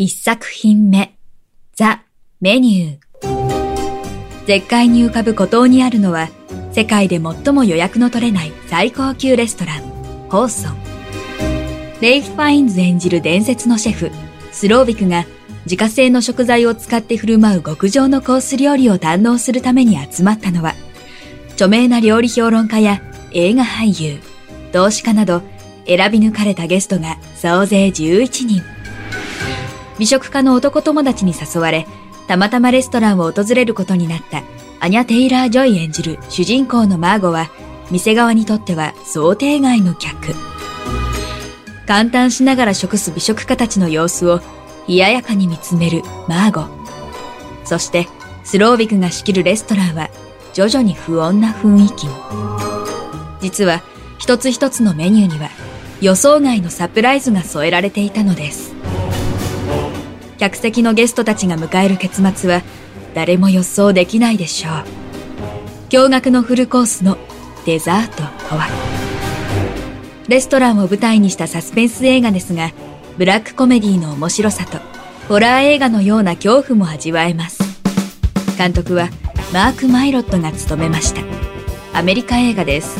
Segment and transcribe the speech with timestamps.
[0.00, 1.10] 一作品目
[1.74, 2.04] ザ・
[2.40, 6.28] メニュー絶海に浮かぶ孤島にあるのは
[6.70, 9.82] 世界で最も予約の取れない最高級レストラン
[10.30, 10.76] ホーソン
[12.00, 14.12] レイフ・ファインズ演じる伝説のシェフ
[14.52, 15.24] スロービクが
[15.64, 20.74] 自家製の食材を使って振る舞う極上のコース料理を堪能するために集まったのは
[21.54, 23.02] 著名な料理評論家や
[23.32, 24.20] 映画俳優、
[24.70, 25.42] 投資家など
[25.88, 28.77] 選び抜かれたゲストが総勢11人。
[29.98, 31.86] 美食家の男友達に誘われ、
[32.26, 34.42] たまたまレストランを訪れることになった
[34.80, 37.50] アニャ・テイラー・ジョイ演じる主人公のマーゴは、
[37.90, 40.34] 店側にとっては想定外の客。
[41.86, 44.40] 感嘆しながら食す美食家たちの様子を
[44.86, 46.66] 冷ややかに見つめるマーゴ。
[47.64, 48.06] そして、
[48.44, 50.10] スローヴィクが仕切るレストランは
[50.54, 52.14] 徐々に不穏な雰囲気に。
[53.40, 53.82] 実は
[54.18, 55.50] 一つ一つのメニューには
[56.00, 58.74] 予想外のサプライズが添えられていたのです。
[60.38, 62.62] 客席のゲストたちが迎える結末は
[63.14, 64.72] 誰も予想できないでしょう。
[65.90, 67.18] 驚愕のフルコースの
[67.66, 68.22] デザートと
[68.56, 68.68] は。
[70.28, 72.70] レストランを舞台にしたサスペンス映画ですが、
[73.16, 74.78] ブラックコメディの面白さと、
[75.26, 77.58] ホラー映画のような恐怖も味わえます。
[78.56, 79.08] 監督は
[79.52, 81.22] マーク・マイロットが務めました。
[81.98, 82.98] アメリカ映画です。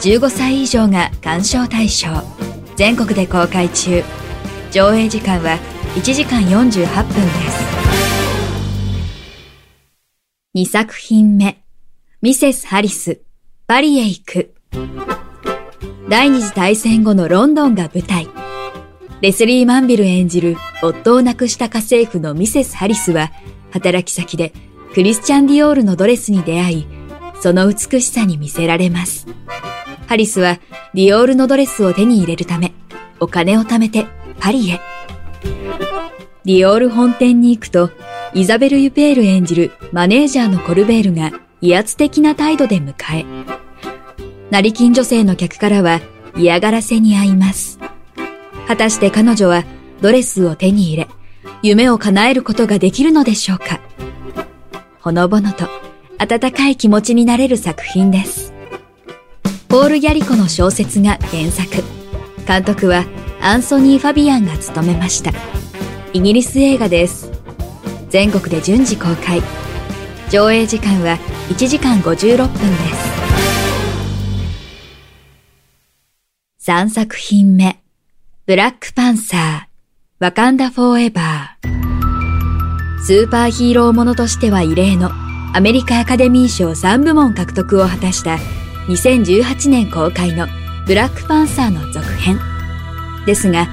[0.00, 2.08] 15歳以上が鑑賞対象。
[2.76, 4.04] 全国で公開中。
[4.70, 5.58] 上映時間は
[5.98, 7.58] 1時間48分です。
[10.54, 11.60] 2作品目。
[12.22, 13.20] ミセス・ハリス。
[13.66, 14.54] パリへ行く。
[16.08, 18.28] 第二次大戦後のロンドンが舞台。
[19.22, 23.32] レスリー・マンビル演じる夫を亡くした家政婦のミセス・ハリスは
[23.72, 24.52] 働き先で
[24.94, 26.86] クリスチャン・ディオールのドレスに出会い、
[27.40, 29.26] その美しさに魅せられます。
[30.06, 30.60] ハリスは
[30.94, 32.72] ディオールのドレスを手に入れるため、
[33.18, 34.06] お金を貯めて
[34.38, 34.78] パリへ。
[36.48, 37.90] ディオール本店に行くと、
[38.32, 43.26] イザベル・ユペール演じるマネージャーのコルベールが威圧的な態度で迎え、
[44.50, 46.00] 成金女性の客からは
[46.38, 47.78] 嫌がらせに遭います。
[48.66, 49.64] 果たして彼女は
[50.00, 51.08] ドレスを手に入れ、
[51.62, 53.82] 夢を叶えることができるのでしょうか
[55.00, 55.68] ほのぼのと
[56.16, 58.54] 温かい気持ちになれる作品です。
[59.68, 61.84] ポール・ギャリコの小説が原作。
[62.46, 63.04] 監督は
[63.42, 65.32] アンソニー・ファビアンが務めました。
[66.18, 67.30] イギリス映画です。
[68.10, 69.40] 全国で順次公開。
[70.28, 71.16] 上映時間は
[71.48, 72.58] 1時間56分で
[76.58, 76.70] す。
[76.72, 77.76] 3作品目。
[78.46, 79.66] ブラックパンサー。
[80.18, 83.04] ワカンダ・フォーエバー。
[83.04, 85.12] スーパーヒーローものとしては異例の
[85.54, 88.38] アメリカアカデミー賞3部門獲得を果たした
[88.88, 90.48] 2018年公開の
[90.84, 92.40] ブラックパンサーの続編。
[93.24, 93.68] ですが、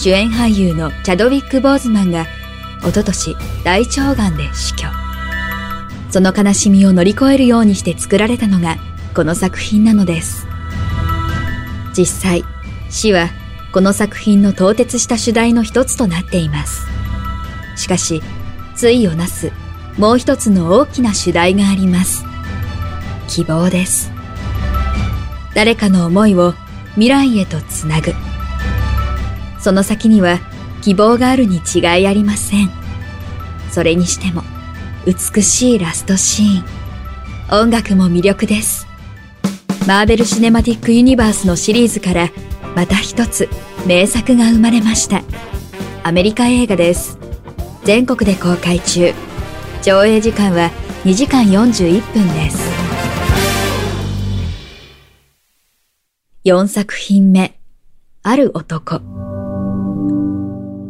[0.00, 2.24] 主演俳優のチャドウィック・ボーズマンが
[2.82, 4.86] 一昨年大腸がんで死去。
[6.10, 8.76] その悲しみを乗り越えるようにして作られたのが
[9.12, 10.46] この作品なのです。
[11.96, 12.44] 実際、
[12.90, 13.28] 死は
[13.72, 16.86] この作品の凍結した主題の一つとなっています。
[17.74, 18.22] しかし、
[18.80, 19.50] 対をなす
[19.96, 22.24] もう一つの大きな主題があります。
[23.26, 24.12] 希望です。
[25.56, 26.54] 誰かの思いを
[26.94, 28.14] 未来へとつなぐ。
[29.60, 30.38] その先には
[30.82, 32.70] 希望があるに違いありません。
[33.70, 34.42] それにしても
[35.06, 37.60] 美しいラストシーン。
[37.62, 38.86] 音楽も魅力です。
[39.86, 42.28] マーベル・シネマティック・ユニバースのシリーズから
[42.76, 43.48] また一つ
[43.86, 45.22] 名作が生まれました。
[46.02, 47.18] アメリカ映画です。
[47.88, 49.14] 全国で公開中
[49.82, 50.70] 上映時間は
[51.06, 52.58] 2時間41分です
[56.44, 57.54] 4作品目
[58.22, 59.00] ある男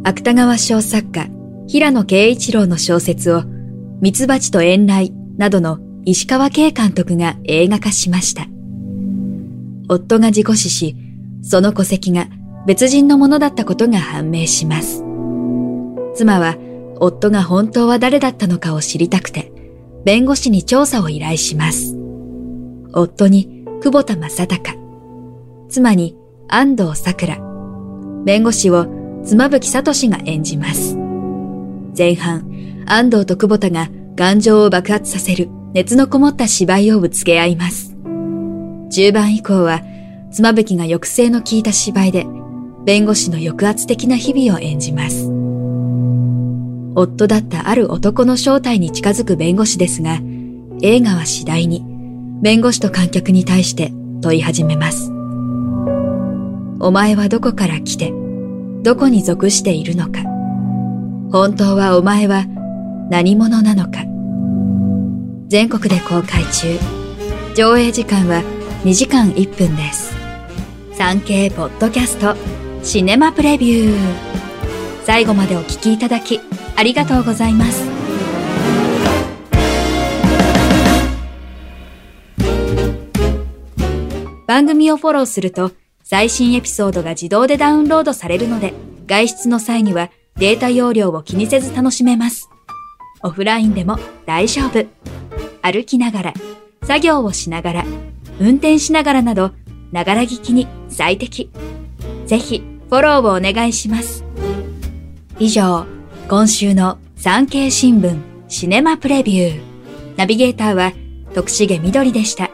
[0.03, 1.27] 芥川賞作家
[1.67, 3.43] 平野啓一郎の小説を
[4.01, 8.47] ミツバチと遠雷などの石川慶監督が映画化しました。
[9.89, 10.95] 夫が事故死し、
[11.41, 12.27] その戸籍が
[12.65, 15.03] 別人のものだったことが判明します。
[16.15, 16.57] 妻は
[16.99, 19.51] 夫が本当は誰だったのかを知りたくて、
[20.05, 21.95] 弁護士に調査を依頼します。
[22.93, 24.75] 夫に久保田正孝、
[25.69, 26.15] 妻に
[26.47, 27.37] 安藤桜、
[28.25, 30.97] 弁護士を妻夫木聡が演じます。
[31.97, 37.95] 前半、安藤と久保田が感情を爆発させる熱のこもった芝居をぶつけ合います。
[38.89, 39.81] 中盤以降は、
[40.31, 42.25] 妻夫木が抑制の効いた芝居で、
[42.85, 45.29] 弁護士の抑圧的な日々を演じます。
[46.95, 50.19] 夫だったある男の正体に近づく弁護士ですが、
[50.81, 51.85] 映画は次第に、
[52.41, 55.11] 弁護士と観客に対して問い始めます。
[56.79, 58.13] お前はどこから来て、
[58.81, 60.23] どこに属しているのか。
[61.31, 62.45] 本当はお前は
[63.09, 64.05] 何者なのか。
[65.49, 66.79] 全国で公開中。
[67.55, 68.41] 上映時間は
[68.85, 70.15] 2時間1分です。
[70.93, 72.35] 産経ポッドキャスト
[72.81, 73.97] シネマプレビュー。
[75.03, 76.39] 最後までお聞きいただき
[76.75, 77.83] ありがとうございます。
[84.47, 85.71] 番組をフォローすると
[86.09, 88.73] 最新エピソードが自動でダウンロードされるので
[89.05, 92.49] 外出の際にはデータ容量を気にせず楽しめます。
[93.21, 94.87] オフラインでも大丈夫。
[95.61, 96.33] 歩きながら、
[96.81, 97.85] 作業をしながら、
[98.39, 99.51] 運転しながらなど、
[99.91, 101.51] ながら聞きに最適。
[102.25, 104.23] ぜひ、フォローをお願いします。
[105.37, 105.85] 以上、
[106.27, 109.61] 今週の産経新聞シネマプレビュー。
[110.17, 110.91] ナビゲーターは
[111.35, 112.49] 徳重みどりでした。